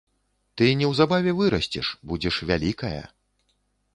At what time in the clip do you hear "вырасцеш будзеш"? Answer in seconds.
1.41-2.35